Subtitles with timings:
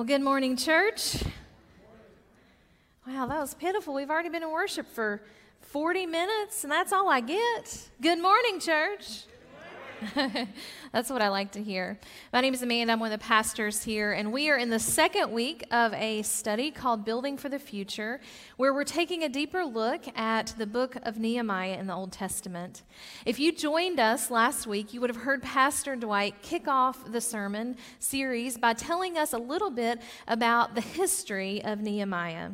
[0.00, 1.22] Well, good morning, church.
[3.06, 3.92] Wow, that was pitiful.
[3.92, 5.20] We've already been in worship for
[5.60, 7.90] 40 minutes, and that's all I get.
[8.00, 9.24] Good morning, church.
[10.92, 11.98] That's what I like to hear.
[12.32, 12.92] My name is Amanda.
[12.92, 16.22] I'm one of the pastors here, and we are in the second week of a
[16.22, 18.20] study called Building for the Future,
[18.56, 22.82] where we're taking a deeper look at the book of Nehemiah in the Old Testament.
[23.26, 27.20] If you joined us last week, you would have heard Pastor Dwight kick off the
[27.20, 32.52] sermon series by telling us a little bit about the history of Nehemiah.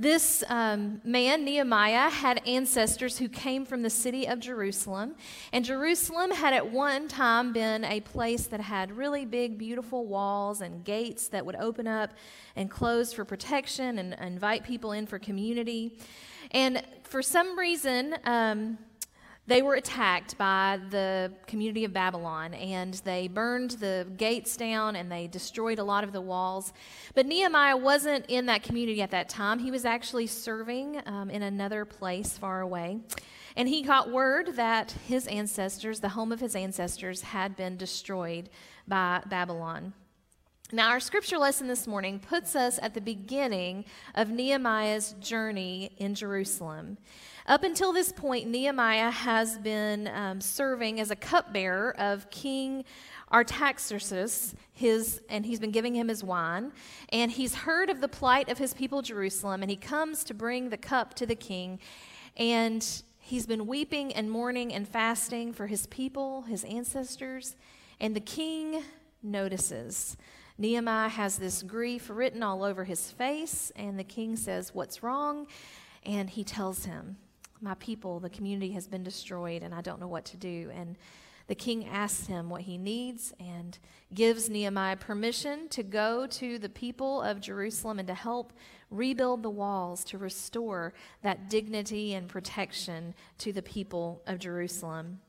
[0.00, 5.16] This um, man, Nehemiah, had ancestors who came from the city of Jerusalem.
[5.52, 10.60] And Jerusalem had at one time been a place that had really big, beautiful walls
[10.60, 12.12] and gates that would open up
[12.54, 15.98] and close for protection and invite people in for community.
[16.52, 18.78] And for some reason, um,
[19.48, 25.10] they were attacked by the community of Babylon and they burned the gates down and
[25.10, 26.74] they destroyed a lot of the walls.
[27.14, 29.58] But Nehemiah wasn't in that community at that time.
[29.58, 32.98] He was actually serving um, in another place far away.
[33.56, 38.50] And he got word that his ancestors, the home of his ancestors, had been destroyed
[38.86, 39.94] by Babylon.
[40.70, 46.14] Now, our scripture lesson this morning puts us at the beginning of Nehemiah's journey in
[46.14, 46.98] Jerusalem.
[47.48, 52.84] Up until this point, Nehemiah has been um, serving as a cupbearer of King
[53.32, 56.72] Artaxerxes, his, and he's been giving him his wine.
[57.08, 60.68] And he's heard of the plight of his people, Jerusalem, and he comes to bring
[60.68, 61.78] the cup to the king.
[62.36, 62.86] And
[63.18, 67.56] he's been weeping and mourning and fasting for his people, his ancestors.
[67.98, 68.82] And the king
[69.22, 70.18] notices.
[70.58, 75.46] Nehemiah has this grief written all over his face, and the king says, What's wrong?
[76.04, 77.16] And he tells him
[77.60, 80.70] my people, the community has been destroyed, and I don't know what to do.
[80.74, 80.96] And
[81.48, 83.78] the king asks him what he needs and
[84.14, 88.52] gives Nehemiah permission to go to the people of Jerusalem and to help
[88.90, 90.92] rebuild the walls to restore
[91.22, 95.20] that dignity and protection to the people of Jerusalem.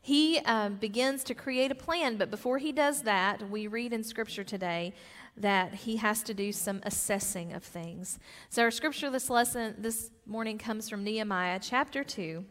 [0.00, 4.02] He uh, begins to create a plan, but before he does that, we read in
[4.02, 4.94] Scripture today
[5.36, 8.18] that he has to do some assessing of things.
[8.50, 12.44] So, our scripture this lesson this morning comes from Nehemiah chapter 2,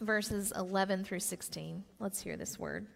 [0.00, 1.84] verses 11 through 16.
[1.98, 2.86] Let's hear this word.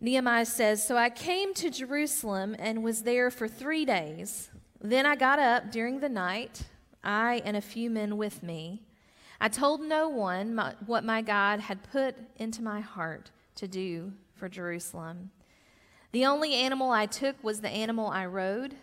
[0.00, 4.50] Nehemiah says, So I came to Jerusalem and was there for three days.
[4.80, 6.62] Then I got up during the night,
[7.02, 8.82] I and a few men with me.
[9.40, 14.12] I told no one my, what my God had put into my heart to do
[14.34, 15.30] for Jerusalem.
[16.16, 18.74] The only animal I took was the animal I rode.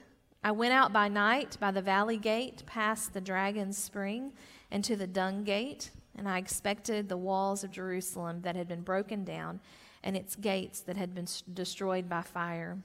[0.44, 4.34] I went out by night by the valley gate, past the dragon's spring,
[4.70, 8.84] and to the dung gate, and I expected the walls of Jerusalem that had been
[8.84, 9.62] broken down
[10.04, 12.78] and its gates that had been destroyed by fire.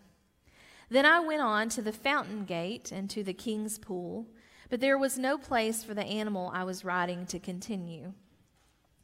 [0.88, 4.24] Then I went on to the fountain gate and to the king's pool,
[4.70, 8.14] but there was no place for the animal I was riding to continue.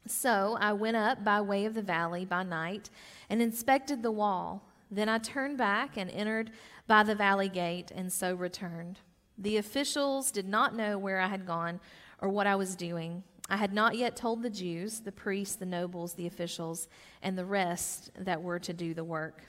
[0.07, 2.89] So I went up by way of the valley by night
[3.29, 4.71] and inspected the wall.
[4.91, 6.51] Then I turned back and entered
[6.87, 8.99] by the valley gate, and so returned.
[9.39, 11.81] The officials did not know where I had gone
[12.21, 13.25] or what I was doing.
[13.49, 16.89] I had not yet told the Jews, the priests, the nobles, the officials,
[17.23, 19.43] and the rest that were to do the work.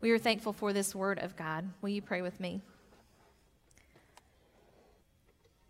[0.00, 1.68] We are thankful for this word of God.
[1.82, 2.62] Will you pray with me?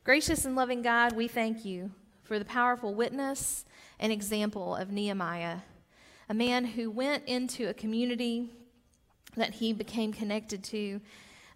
[0.04, 1.90] Gracious and loving God, we thank you
[2.22, 3.64] for the powerful witness
[3.98, 5.58] and example of Nehemiah,
[6.28, 8.50] a man who went into a community
[9.36, 11.00] that he became connected to,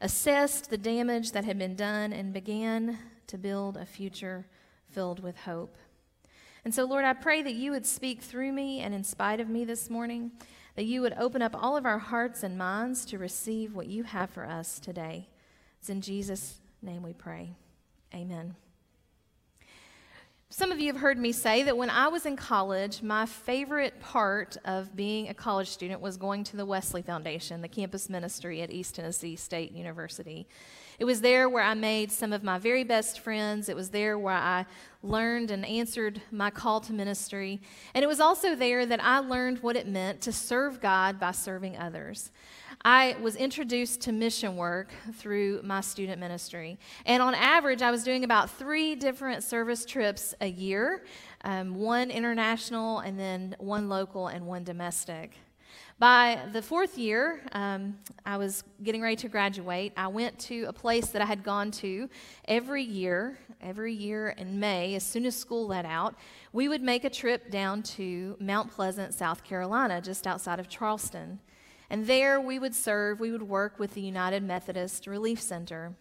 [0.00, 4.47] assessed the damage that had been done, and began to build a future
[4.91, 5.77] filled with hope.
[6.65, 9.49] And so, Lord, I pray that you would speak through me and in spite of
[9.49, 10.31] me this morning,
[10.77, 14.05] that you would open up all of our hearts and minds to receive what you
[14.05, 15.28] have for us today.
[15.81, 17.56] It's in Jesus' name we pray.
[18.15, 18.55] Amen.
[20.54, 23.98] Some of you have heard me say that when I was in college, my favorite
[24.00, 28.60] part of being a college student was going to the Wesley Foundation, the campus ministry
[28.60, 30.46] at East Tennessee State University.
[30.99, 33.70] It was there where I made some of my very best friends.
[33.70, 34.66] It was there where I
[35.02, 37.62] learned and answered my call to ministry.
[37.94, 41.32] And it was also there that I learned what it meant to serve God by
[41.32, 42.31] serving others.
[42.84, 46.79] I was introduced to mission work through my student ministry.
[47.06, 51.05] And on average, I was doing about three different service trips a year
[51.44, 55.37] um, one international, and then one local, and one domestic.
[55.99, 59.93] By the fourth year, um, I was getting ready to graduate.
[59.96, 62.08] I went to a place that I had gone to
[62.46, 66.14] every year, every year in May, as soon as school let out.
[66.52, 71.40] We would make a trip down to Mount Pleasant, South Carolina, just outside of Charleston.
[71.93, 75.93] And there we would serve, we would work with the United Methodist Relief Center.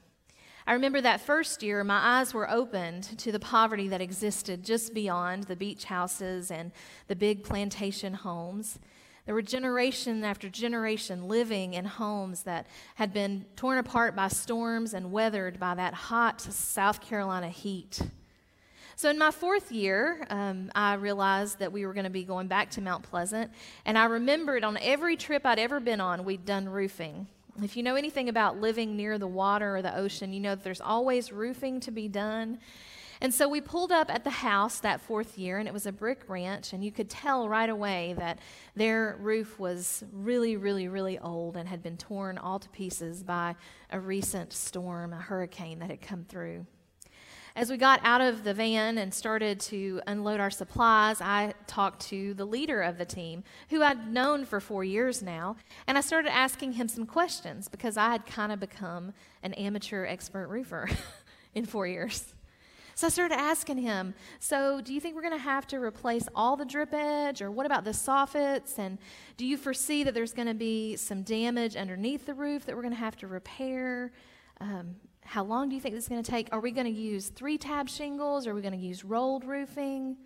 [0.65, 4.93] I remember that first year, my eyes were opened to the poverty that existed just
[4.93, 6.71] beyond the beach houses and
[7.09, 8.79] the big plantation homes.
[9.25, 14.93] There were generation after generation living in homes that had been torn apart by storms
[14.93, 17.99] and weathered by that hot South Carolina heat.
[19.01, 22.45] So, in my fourth year, um, I realized that we were going to be going
[22.45, 23.51] back to Mount Pleasant.
[23.83, 27.25] And I remembered on every trip I'd ever been on, we'd done roofing.
[27.63, 30.63] If you know anything about living near the water or the ocean, you know that
[30.63, 32.59] there's always roofing to be done.
[33.21, 35.91] And so we pulled up at the house that fourth year, and it was a
[35.91, 38.37] brick ranch, and you could tell right away that
[38.75, 43.55] their roof was really, really, really old and had been torn all to pieces by
[43.89, 46.67] a recent storm, a hurricane that had come through.
[47.53, 52.01] As we got out of the van and started to unload our supplies, I talked
[52.07, 56.01] to the leader of the team, who I'd known for four years now, and I
[56.01, 59.11] started asking him some questions because I had kind of become
[59.43, 60.89] an amateur expert roofer
[61.53, 62.33] in four years.
[62.95, 66.29] So I started asking him, So, do you think we're going to have to replace
[66.33, 68.77] all the drip edge, or what about the soffits?
[68.77, 68.97] And
[69.35, 72.81] do you foresee that there's going to be some damage underneath the roof that we're
[72.81, 74.13] going to have to repair?
[74.61, 76.49] Um, how long do you think this is going to take?
[76.51, 78.47] Are we going to use three tab shingles?
[78.47, 80.17] Are we going to use rolled roofing?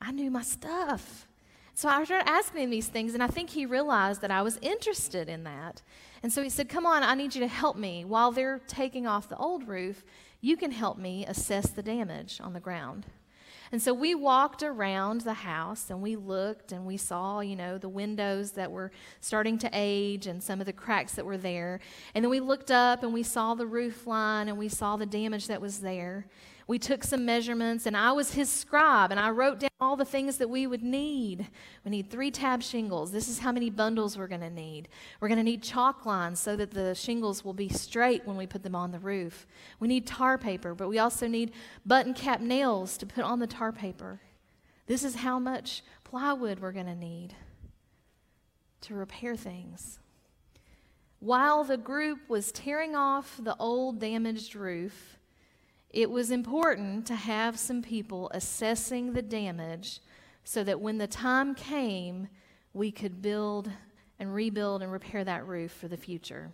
[0.00, 1.28] I knew my stuff.
[1.74, 4.58] So I started asking him these things, and I think he realized that I was
[4.60, 5.82] interested in that.
[6.22, 8.04] And so he said, Come on, I need you to help me.
[8.04, 10.04] While they're taking off the old roof,
[10.40, 13.06] you can help me assess the damage on the ground.
[13.72, 17.78] And so we walked around the house and we looked and we saw, you know,
[17.78, 18.90] the windows that were
[19.20, 21.78] starting to age and some of the cracks that were there.
[22.14, 25.06] And then we looked up and we saw the roof line and we saw the
[25.06, 26.26] damage that was there
[26.70, 30.04] we took some measurements, and I was his scribe, and I wrote down all the
[30.04, 31.48] things that we would need.
[31.84, 33.10] We need three tab shingles.
[33.10, 34.88] This is how many bundles we're going to need.
[35.18, 38.46] We're going to need chalk lines so that the shingles will be straight when we
[38.46, 39.48] put them on the roof.
[39.80, 41.50] We need tar paper, but we also need
[41.84, 44.20] button cap nails to put on the tar paper.
[44.86, 47.34] This is how much plywood we're going to need
[48.82, 49.98] to repair things.
[51.18, 55.16] While the group was tearing off the old damaged roof,
[55.92, 60.00] it was important to have some people assessing the damage
[60.44, 62.28] so that when the time came,
[62.72, 63.70] we could build
[64.18, 66.52] and rebuild and repair that roof for the future.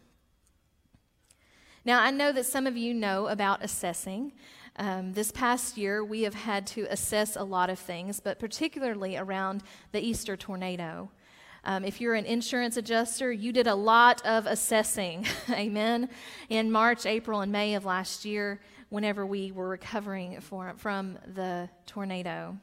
[1.85, 4.33] Now, I know that some of you know about assessing.
[4.77, 9.17] Um, this past year, we have had to assess a lot of things, but particularly
[9.17, 9.63] around
[9.93, 11.11] the Easter tornado.
[11.65, 16.09] Um, if you're an insurance adjuster, you did a lot of assessing, amen,
[16.49, 18.61] in March, April, and May of last year
[18.97, 22.57] whenever we were recovering for, from the tornado.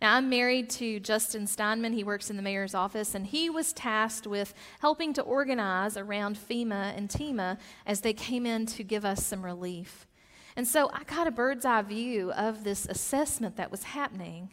[0.00, 1.94] Now, I'm married to Justin Steinman.
[1.94, 6.38] He works in the mayor's office, and he was tasked with helping to organize around
[6.38, 10.06] FEMA and TEMA as they came in to give us some relief.
[10.54, 14.50] And so I got a bird's eye view of this assessment that was happening.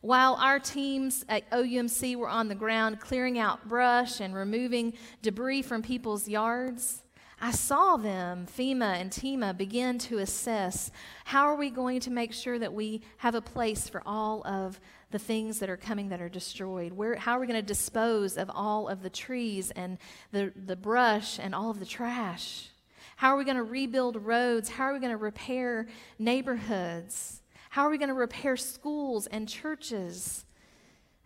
[0.00, 4.92] While our teams at OUMC were on the ground clearing out brush and removing
[5.22, 7.01] debris from people's yards,
[7.44, 10.92] I saw them, FEMA and TEMA, begin to assess
[11.24, 14.78] how are we going to make sure that we have a place for all of
[15.10, 16.92] the things that are coming that are destroyed?
[16.92, 19.98] Where, how are we going to dispose of all of the trees and
[20.30, 22.68] the, the brush and all of the trash?
[23.16, 24.68] How are we going to rebuild roads?
[24.68, 25.88] How are we going to repair
[26.20, 27.42] neighborhoods?
[27.70, 30.44] How are we going to repair schools and churches?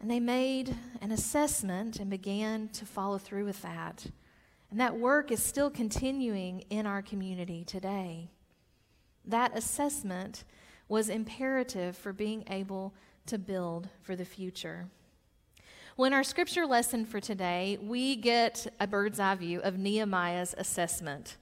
[0.00, 4.06] And they made an assessment and began to follow through with that.
[4.70, 8.30] And that work is still continuing in our community today.
[9.24, 10.44] That assessment
[10.88, 12.94] was imperative for being able
[13.26, 14.86] to build for the future.
[15.96, 20.54] Well, in our scripture lesson for today, we get a bird's eye view of Nehemiah's
[20.58, 21.36] assessment.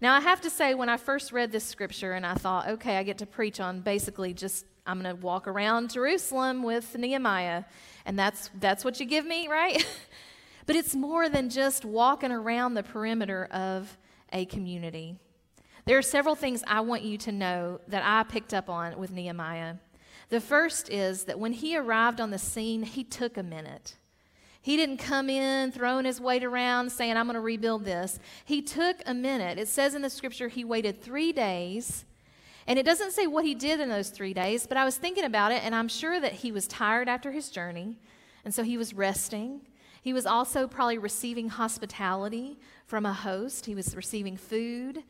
[0.00, 2.96] Now, I have to say, when I first read this scripture and I thought, okay,
[2.96, 7.64] I get to preach on basically just, I'm going to walk around Jerusalem with Nehemiah,
[8.06, 9.86] and that's, that's what you give me, right?
[10.66, 13.96] But it's more than just walking around the perimeter of
[14.32, 15.16] a community.
[15.86, 19.10] There are several things I want you to know that I picked up on with
[19.10, 19.76] Nehemiah.
[20.28, 23.96] The first is that when he arrived on the scene, he took a minute.
[24.62, 28.18] He didn't come in throwing his weight around saying, I'm going to rebuild this.
[28.44, 29.58] He took a minute.
[29.58, 32.04] It says in the scripture he waited three days.
[32.66, 35.24] And it doesn't say what he did in those three days, but I was thinking
[35.24, 37.96] about it, and I'm sure that he was tired after his journey.
[38.44, 39.62] And so he was resting.
[40.02, 45.02] He was also probably receiving hospitality from a host, he was receiving food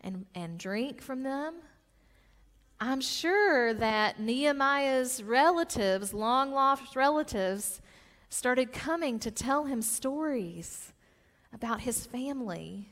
[0.00, 1.54] and, and drink from them.
[2.80, 7.80] I'm sure that Nehemiah's relatives, long lost relatives,
[8.30, 10.92] started coming to tell him stories
[11.52, 12.88] about his family,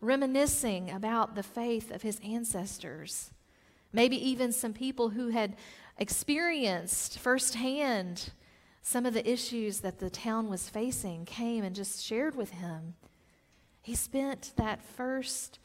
[0.00, 3.30] reminiscing about the faith of his ancestors.
[3.92, 5.56] Maybe even some people who had
[5.98, 8.30] experienced firsthand
[8.88, 12.94] some of the issues that the town was facing came and just shared with him.
[13.82, 15.58] He spent that first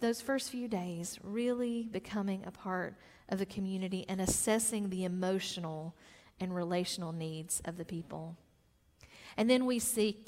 [0.00, 2.96] those first few days really becoming a part
[3.28, 5.94] of the community and assessing the emotional
[6.40, 8.36] and relational needs of the people.
[9.36, 10.24] And then we see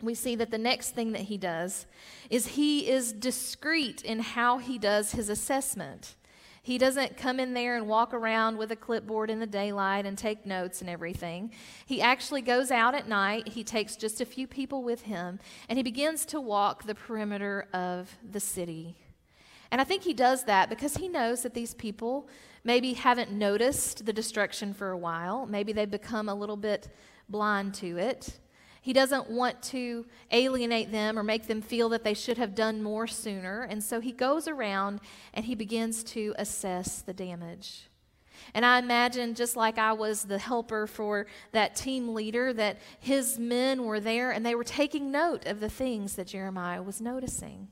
[0.00, 1.84] we see that the next thing that he does
[2.30, 6.14] is he is discreet in how he does his assessment.
[6.64, 10.16] He doesn't come in there and walk around with a clipboard in the daylight and
[10.16, 11.52] take notes and everything.
[11.84, 13.48] He actually goes out at night.
[13.48, 17.68] He takes just a few people with him and he begins to walk the perimeter
[17.74, 18.96] of the city.
[19.70, 22.30] And I think he does that because he knows that these people
[22.64, 25.44] maybe haven't noticed the destruction for a while.
[25.44, 26.88] Maybe they've become a little bit
[27.28, 28.38] blind to it.
[28.84, 32.82] He doesn't want to alienate them or make them feel that they should have done
[32.82, 33.62] more sooner.
[33.62, 35.00] And so he goes around
[35.32, 37.88] and he begins to assess the damage.
[38.52, 43.38] And I imagine, just like I was the helper for that team leader, that his
[43.38, 47.68] men were there and they were taking note of the things that Jeremiah was noticing.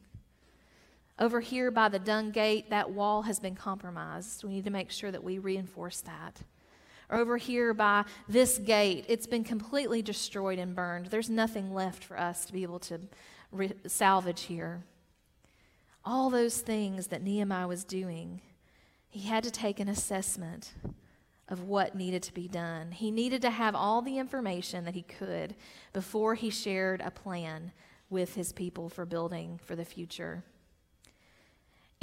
[1.19, 4.45] Over here by the dung gate, that wall has been compromised.
[4.45, 6.40] We need to make sure that we reinforce that
[7.12, 11.07] over here by this gate, it's been completely destroyed and burned.
[11.07, 13.00] There's nothing left for us to be able to
[13.50, 14.83] re- salvage here.
[16.04, 18.40] All those things that Nehemiah was doing,
[19.09, 20.73] he had to take an assessment
[21.49, 22.92] of what needed to be done.
[22.92, 25.54] He needed to have all the information that he could
[25.92, 27.73] before he shared a plan
[28.09, 30.45] with his people for building for the future.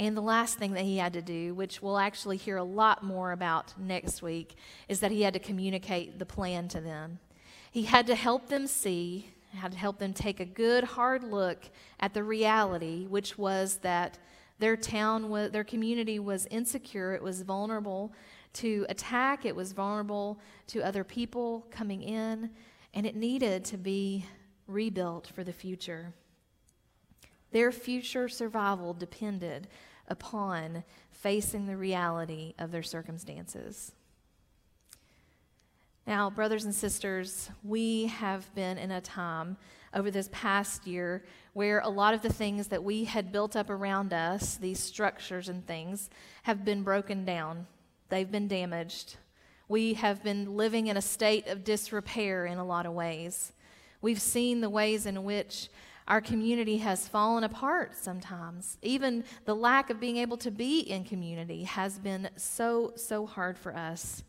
[0.00, 3.04] And the last thing that he had to do, which we'll actually hear a lot
[3.04, 4.54] more about next week,
[4.88, 7.18] is that he had to communicate the plan to them.
[7.70, 11.68] He had to help them see, had to help them take a good, hard look
[12.00, 14.18] at the reality, which was that
[14.58, 18.10] their town, was, their community was insecure, it was vulnerable
[18.54, 22.48] to attack, it was vulnerable to other people coming in,
[22.94, 24.24] and it needed to be
[24.66, 26.14] rebuilt for the future.
[27.52, 29.68] Their future survival depended
[30.10, 33.92] upon facing the reality of their circumstances.
[36.06, 39.56] Now, brothers and sisters, we have been in a time
[39.94, 43.70] over this past year where a lot of the things that we had built up
[43.70, 46.10] around us, these structures and things,
[46.42, 47.66] have been broken down.
[48.08, 49.16] They've been damaged.
[49.68, 53.52] We have been living in a state of disrepair in a lot of ways.
[54.00, 55.68] We've seen the ways in which
[56.10, 58.78] our community has fallen apart sometimes.
[58.82, 63.56] Even the lack of being able to be in community has been so, so hard
[63.56, 64.24] for us.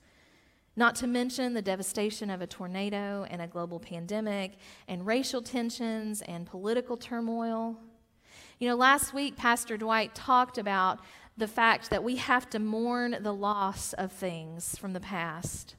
[0.76, 6.22] Not to mention the devastation of a tornado and a global pandemic and racial tensions
[6.22, 7.76] and political turmoil.
[8.60, 11.00] You know, last week, Pastor Dwight talked about
[11.36, 15.76] the fact that we have to mourn the loss of things from the past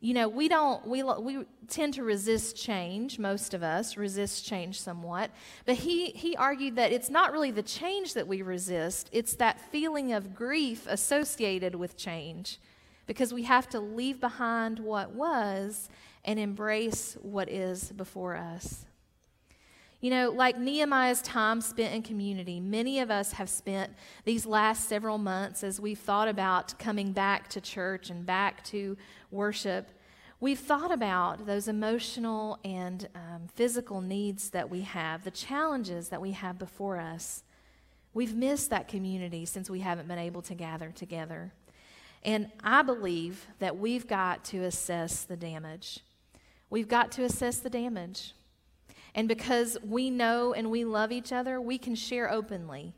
[0.00, 4.80] you know, we don't, we, we tend to resist change, most of us resist change
[4.80, 5.30] somewhat.
[5.66, 9.60] But he, he argued that it's not really the change that we resist, it's that
[9.70, 12.58] feeling of grief associated with change
[13.06, 15.90] because we have to leave behind what was
[16.24, 18.86] and embrace what is before us.
[20.00, 23.92] You know, like Nehemiah's time spent in community, many of us have spent
[24.24, 28.96] these last several months as we've thought about coming back to church and back to
[29.30, 29.90] worship.
[30.40, 36.22] We've thought about those emotional and um, physical needs that we have, the challenges that
[36.22, 37.42] we have before us.
[38.14, 41.52] We've missed that community since we haven't been able to gather together.
[42.22, 46.00] And I believe that we've got to assess the damage.
[46.70, 48.32] We've got to assess the damage.
[49.14, 52.94] And because we know and we love each other, we can share openly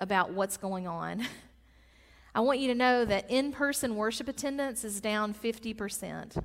[0.00, 1.26] about what's going on.
[2.34, 6.42] I want you to know that in person worship attendance is down 50%.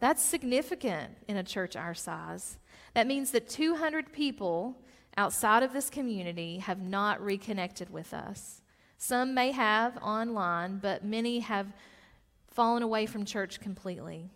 [0.00, 2.58] That's significant in a church our size.
[2.94, 4.76] That means that 200 people
[5.16, 8.60] outside of this community have not reconnected with us.
[8.98, 11.72] Some may have online, but many have
[12.50, 14.30] fallen away from church completely.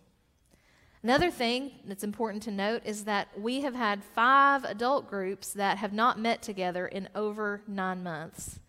[1.03, 5.79] Another thing that's important to note is that we have had five adult groups that
[5.79, 8.59] have not met together in over nine months.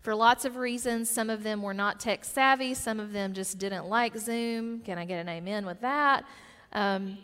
[0.00, 3.58] For lots of reasons, some of them were not tech savvy, some of them just
[3.58, 4.80] didn't like Zoom.
[4.80, 6.24] Can I get an amen with that?
[6.72, 7.18] Um,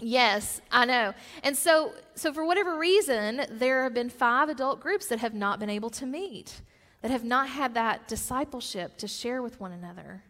[0.00, 1.14] yes, I know.
[1.42, 5.60] And so, so, for whatever reason, there have been five adult groups that have not
[5.60, 6.60] been able to meet,
[7.00, 10.24] that have not had that discipleship to share with one another.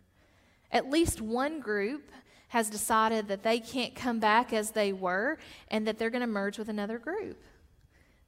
[0.71, 2.13] At least one group
[2.49, 5.39] has decided that they can't come back as they were
[5.69, 7.43] and that they're going to merge with another group.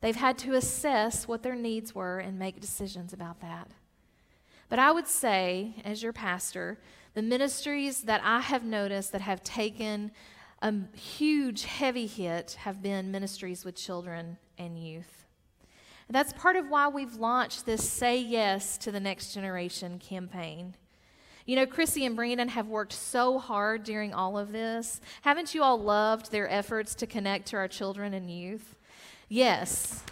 [0.00, 3.68] They've had to assess what their needs were and make decisions about that.
[4.68, 6.78] But I would say, as your pastor,
[7.14, 10.12] the ministries that I have noticed that have taken
[10.62, 15.26] a huge, heavy hit have been ministries with children and youth.
[16.08, 20.74] That's part of why we've launched this Say Yes to the Next Generation campaign.
[21.46, 25.00] You know, Chrissy and Brandon have worked so hard during all of this.
[25.22, 28.76] Haven't you all loved their efforts to connect to our children and youth?
[29.28, 30.02] Yes.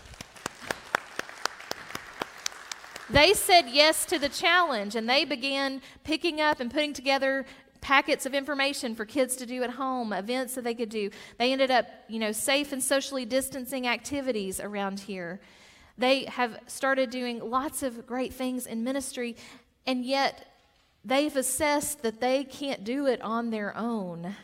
[3.11, 7.47] They said yes to the challenge and they began picking up and putting together
[7.80, 11.11] packets of information for kids to do at home, events that they could do.
[11.38, 15.40] They ended up, you know, safe and socially distancing activities around here.
[15.97, 19.37] They have started doing lots of great things in ministry,
[19.87, 20.48] and yet
[21.09, 24.37] they've assessed that they can't do it on their own.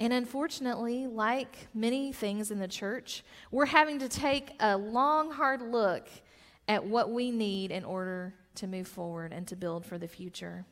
[0.00, 5.60] And unfortunately, like many things in the church, we're having to take a long, hard
[5.60, 6.08] look
[6.66, 10.64] at what we need in order to move forward and to build for the future.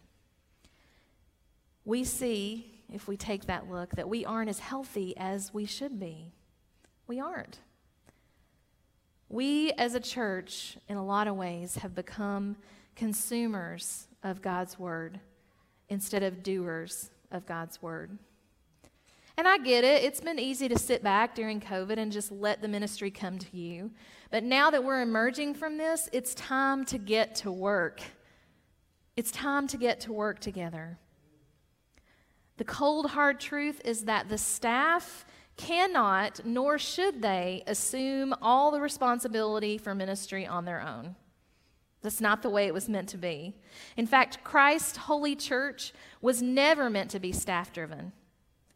[1.85, 6.01] We see, if we take that look, that we aren't as healthy as we should
[6.01, 6.33] be.
[7.07, 7.59] We aren't.
[9.29, 12.57] We as a church, in a lot of ways, have become
[12.97, 15.21] consumers of God's word
[15.89, 18.19] instead of doers of God's word.
[19.37, 20.05] And I get it.
[20.05, 23.57] It's been easy to sit back during COVID and just let the ministry come to
[23.57, 23.91] you.
[24.31, 28.03] But now that we're emerging from this, it's time to get to work.
[29.17, 30.99] It's time to get to work together.
[32.59, 35.25] The cold, hard truth is that the staff
[35.57, 41.17] cannot, nor should they, assume all the responsibility for ministry on their own.
[42.03, 43.55] That's not the way it was meant to be.
[43.97, 48.13] In fact, Christ's holy church was never meant to be staff driven.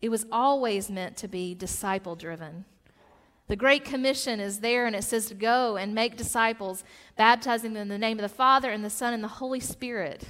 [0.00, 2.64] It was always meant to be disciple driven.
[3.49, 6.85] The Great Commission is there and it says to go and make disciples,
[7.16, 10.24] baptizing them in the name of the Father and the Son and the Holy Spirit.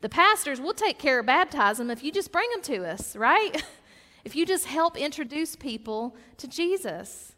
[0.00, 3.62] The pastors will take care of baptism if you just bring them to us, right?
[4.24, 7.34] if you just help introduce people to Jesus.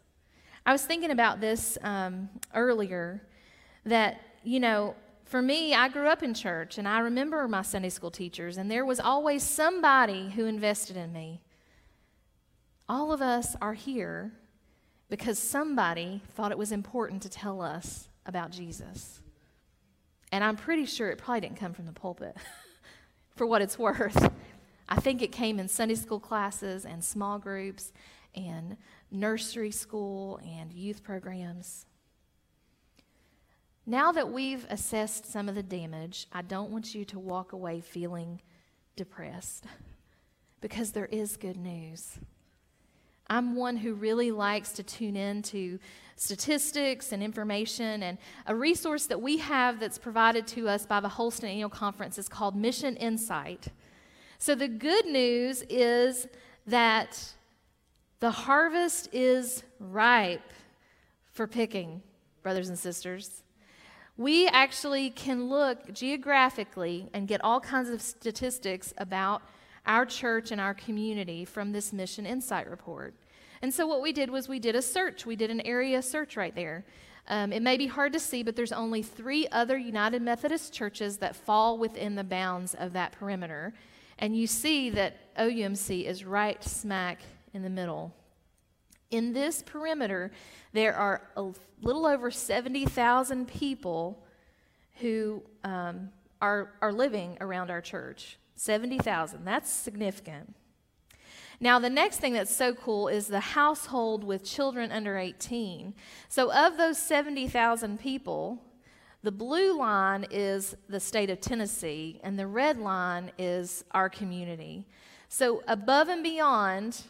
[0.65, 3.21] I was thinking about this um, earlier
[3.85, 7.89] that, you know, for me, I grew up in church and I remember my Sunday
[7.89, 11.41] school teachers, and there was always somebody who invested in me.
[12.87, 14.31] All of us are here
[15.09, 19.21] because somebody thought it was important to tell us about Jesus.
[20.31, 22.35] And I'm pretty sure it probably didn't come from the pulpit,
[23.35, 24.31] for what it's worth.
[24.87, 27.91] I think it came in Sunday school classes and small groups
[28.35, 28.77] and
[29.11, 31.85] nursery school and youth programs.
[33.89, 37.81] Now that we've assessed some of the damage, I don't want you to walk away
[37.81, 38.39] feeling
[38.95, 39.65] depressed
[40.61, 42.19] because there is good news.
[43.31, 45.79] I'm one who really likes to tune in to
[46.15, 48.03] statistics and information.
[48.03, 52.19] And a resource that we have that's provided to us by the Holston Annual Conference
[52.19, 53.69] is called Mission Insight.
[54.37, 56.27] So the good news is
[56.67, 57.33] that
[58.19, 60.53] the harvest is ripe
[61.31, 62.03] for picking,
[62.43, 63.41] brothers and sisters.
[64.19, 69.41] We actually can look geographically and get all kinds of statistics about
[69.85, 73.13] our church and our community from this Mission Insight report.
[73.61, 75.25] And so what we did was we did a search.
[75.25, 76.83] We did an area search right there.
[77.29, 81.19] Um, it may be hard to see, but there's only three other United Methodist churches
[81.19, 83.73] that fall within the bounds of that perimeter.
[84.17, 87.21] And you see that OUMC is right smack
[87.53, 88.13] in the middle.
[89.11, 90.31] In this perimeter,
[90.73, 94.23] there are a little over 70,000 people
[94.99, 96.09] who um,
[96.41, 98.37] are, are living around our church.
[98.55, 99.45] 70,000.
[99.45, 100.53] That's significant.
[101.61, 105.93] Now, the next thing that's so cool is the household with children under 18.
[106.29, 108.61] So, of those 70,000 people,
[109.23, 114.87] the blue line is the state of Tennessee, and the red line is our community.
[115.27, 117.01] So, above and beyond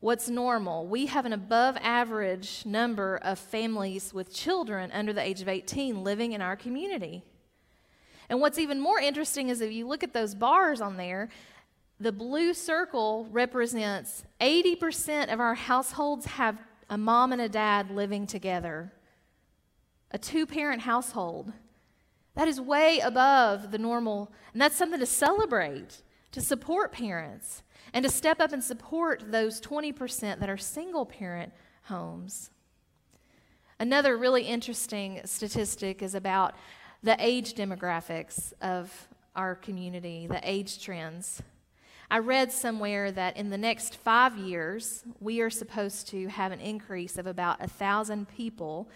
[0.00, 5.40] what's normal, we have an above average number of families with children under the age
[5.40, 7.22] of 18 living in our community.
[8.28, 11.28] And what's even more interesting is if you look at those bars on there,
[11.98, 16.58] the blue circle represents 80% of our households have
[16.90, 18.92] a mom and a dad living together,
[20.10, 21.52] a two parent household.
[22.34, 27.62] That is way above the normal, and that's something to celebrate, to support parents,
[27.92, 31.52] and to step up and support those 20% that are single parent
[31.84, 32.50] homes.
[33.78, 36.54] Another really interesting statistic is about
[37.02, 41.42] the age demographics of our community, the age trends.
[42.10, 46.60] I read somewhere that in the next five years, we are supposed to have an
[46.60, 48.88] increase of about a thousand people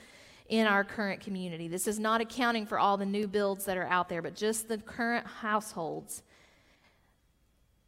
[0.48, 1.68] in our current community.
[1.68, 4.68] This is not accounting for all the new builds that are out there, but just
[4.68, 6.22] the current households.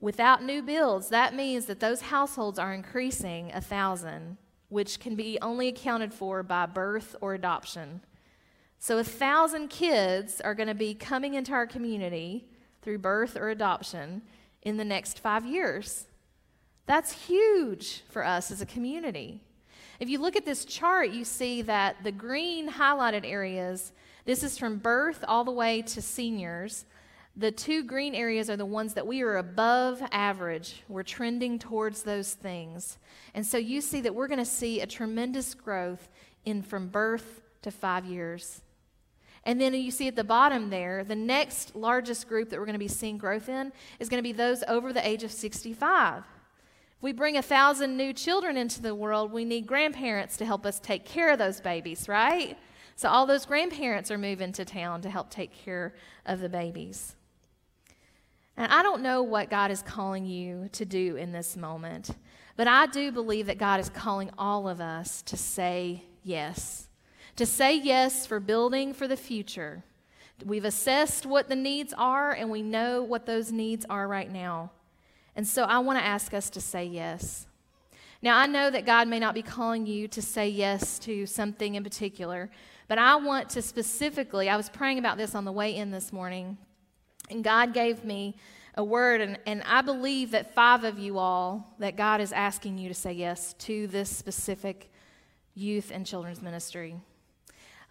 [0.03, 4.37] Without new builds, that means that those households are increasing a thousand,
[4.69, 8.01] which can be only accounted for by birth or adoption.
[8.81, 12.49] So, a thousand kids are going to be coming into our community
[12.83, 14.23] through birth or adoption
[14.63, 16.07] in the next five years.
[16.87, 19.45] That's huge for us as a community.
[20.01, 23.93] If you look at this chart, you see that the green highlighted areas,
[24.25, 26.87] this is from birth all the way to seniors.
[27.37, 30.83] The two green areas are the ones that we are above average.
[30.89, 32.99] We're trending towards those things.
[33.33, 36.11] And so you see that we're going to see a tremendous growth
[36.45, 38.61] in from birth to five years.
[39.45, 42.75] And then you see at the bottom there, the next largest group that we're going
[42.75, 46.19] to be seeing growth in is going to be those over the age of 65.
[46.19, 50.67] If we bring a thousand new children into the world, we need grandparents to help
[50.67, 52.59] us take care of those babies, right?
[52.95, 55.95] So all those grandparents are moving to town to help take care
[56.27, 57.17] of the babies.
[58.57, 62.11] And I don't know what God is calling you to do in this moment,
[62.57, 66.89] but I do believe that God is calling all of us to say yes
[67.37, 69.85] to say yes for building for the future.
[70.45, 74.73] We've assessed what the needs are, and we know what those needs are right now.
[75.37, 77.47] And so I want to ask us to say yes.
[78.21, 81.75] Now, I know that God may not be calling you to say yes to something
[81.75, 82.51] in particular,
[82.87, 86.13] but I want to specifically, I was praying about this on the way in this
[86.13, 86.59] morning,
[87.33, 88.37] and God gave me
[88.75, 92.79] a word, and, and I believe that five of you all, that God is asking
[92.79, 94.91] you to say yes to this specific
[95.55, 96.97] youth and children's ministry.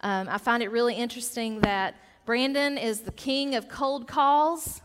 [0.00, 4.80] Um, I find it really interesting that Brandon is the king of cold calls.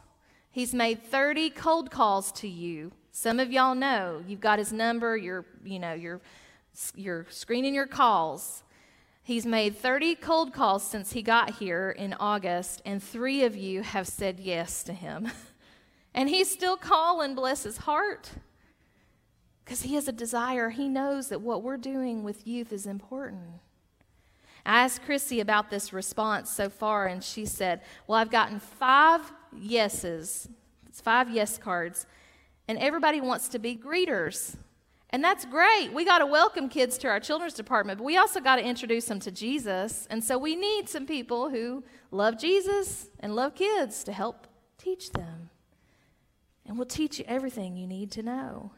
[0.51, 2.91] He's made 30 cold calls to you.
[3.11, 5.17] Some of y'all know you've got his number.
[5.17, 6.21] You're, you know, you're,
[6.95, 8.63] you're screening your calls.
[9.27, 13.81] He's made 30 cold calls since he got here in August, and three of you
[13.81, 15.29] have said yes to him.
[16.13, 18.31] and he's still calling, bless his heart,
[19.65, 20.69] because he has a desire.
[20.69, 23.59] He knows that what we're doing with youth is important.
[24.65, 29.33] I asked Chrissy about this response so far, and she said, Well, I've gotten five
[29.53, 30.47] yeses,
[30.87, 32.05] it's five yes cards,
[32.69, 34.55] and everybody wants to be greeters.
[35.11, 35.93] And that's great.
[35.93, 39.05] We got to welcome kids to our children's department, but we also got to introduce
[39.05, 40.05] them to Jesus.
[40.09, 45.11] And so we need some people who love Jesus and love kids to help teach
[45.11, 45.49] them.
[46.65, 48.71] And we'll teach you everything you need to know.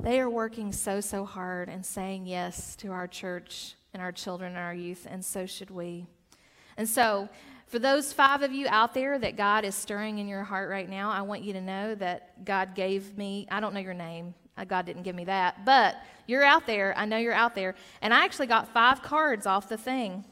[0.00, 4.52] They are working so, so hard and saying yes to our church and our children
[4.52, 6.06] and our youth, and so should we.
[6.76, 7.28] And so,
[7.68, 10.88] for those five of you out there that God is stirring in your heart right
[10.88, 14.34] now, I want you to know that God gave me, I don't know your name,
[14.56, 16.94] uh, God didn't give me that, but you're out there.
[16.96, 17.74] I know you're out there.
[18.02, 20.24] And I actually got five cards off the thing.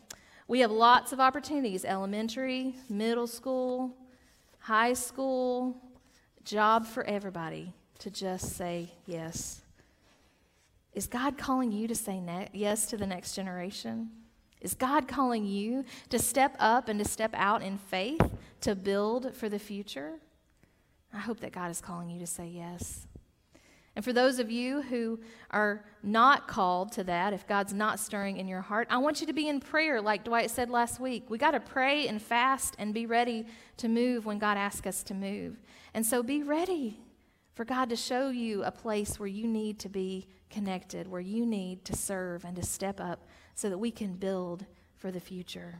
[0.48, 3.94] We have lots of opportunities elementary, middle school,
[4.58, 5.76] high school,
[6.44, 9.60] job for everybody to just say yes.
[10.94, 14.10] Is God calling you to say ne- yes to the next generation?
[14.60, 18.20] Is God calling you to step up and to step out in faith
[18.62, 20.14] to build for the future?
[21.12, 23.06] I hope that God is calling you to say yes.
[23.94, 25.18] And for those of you who
[25.50, 29.26] are not called to that, if God's not stirring in your heart, I want you
[29.26, 31.30] to be in prayer, like Dwight said last week.
[31.30, 33.46] We got to pray and fast and be ready
[33.78, 35.56] to move when God asks us to move.
[35.94, 37.00] And so be ready
[37.54, 41.46] for God to show you a place where you need to be connected, where you
[41.46, 44.64] need to serve and to step up so that we can build
[44.96, 45.78] for the future.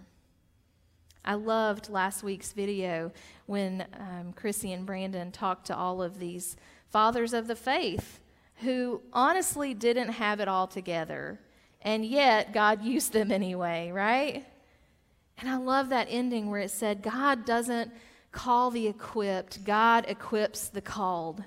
[1.24, 3.12] I loved last week's video
[3.44, 6.56] when um, Chrissy and Brandon talked to all of these
[6.90, 8.20] fathers of the faith
[8.62, 11.38] who honestly didn't have it all together,
[11.82, 14.44] and yet God used them anyway, right?
[15.38, 17.92] And I love that ending where it said, God doesn't
[18.32, 21.44] call the equipped, God equips the called.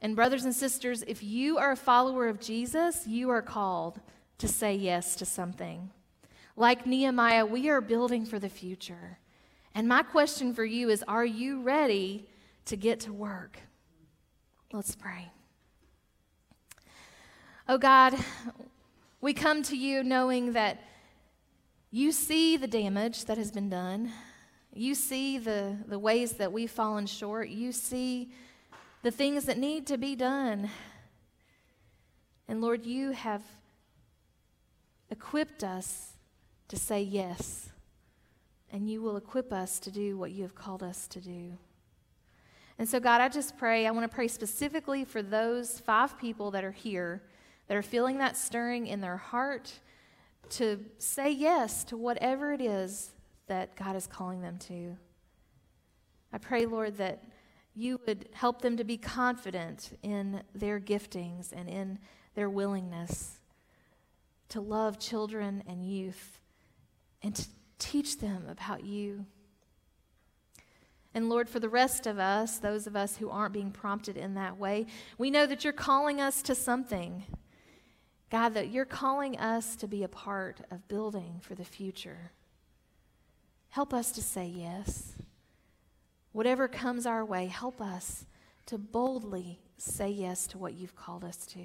[0.00, 3.98] And, brothers and sisters, if you are a follower of Jesus, you are called
[4.38, 5.90] to say yes to something.
[6.56, 9.18] Like Nehemiah, we are building for the future.
[9.74, 12.28] And my question for you is Are you ready
[12.66, 13.58] to get to work?
[14.72, 15.30] Let's pray.
[17.68, 18.14] Oh God,
[19.20, 20.82] we come to you knowing that
[21.90, 24.12] you see the damage that has been done.
[24.72, 27.48] You see the, the ways that we've fallen short.
[27.48, 28.30] You see
[29.02, 30.68] the things that need to be done.
[32.48, 33.42] And Lord, you have
[35.10, 36.12] equipped us
[36.68, 37.70] to say yes,
[38.70, 41.52] and you will equip us to do what you have called us to do.
[42.78, 46.50] And so, God, I just pray, I want to pray specifically for those five people
[46.50, 47.22] that are here
[47.68, 49.72] that are feeling that stirring in their heart
[50.50, 53.10] to say yes to whatever it is
[53.48, 54.96] that God is calling them to.
[56.32, 57.22] I pray, Lord, that
[57.74, 61.98] you would help them to be confident in their giftings and in
[62.34, 63.40] their willingness
[64.48, 66.40] to love children and youth
[67.22, 67.46] and to
[67.78, 69.26] teach them about you.
[71.14, 74.34] And Lord, for the rest of us, those of us who aren't being prompted in
[74.34, 77.24] that way, we know that you're calling us to something.
[78.30, 82.32] God, that you're calling us to be a part of building for the future.
[83.70, 85.14] Help us to say yes.
[86.32, 88.26] Whatever comes our way, help us
[88.66, 91.64] to boldly say yes to what you've called us to.